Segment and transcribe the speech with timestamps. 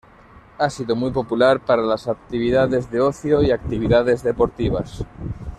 [0.57, 5.05] Ha sido muy popular para las actividades de ocio y actividades deportivas.